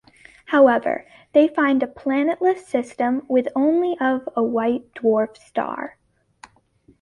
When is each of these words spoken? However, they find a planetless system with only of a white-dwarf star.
However, 0.47 1.05
they 1.31 1.47
find 1.47 1.83
a 1.83 1.85
planetless 1.85 2.65
system 2.65 3.21
with 3.27 3.47
only 3.55 3.95
of 3.99 4.27
a 4.35 4.41
white-dwarf 4.41 5.37
star. 5.37 5.95